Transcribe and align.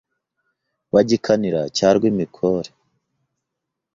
Wa 0.93 1.01
Gikanira 1.09 1.61
cya 1.77 1.89
Rwimikore 1.95 2.69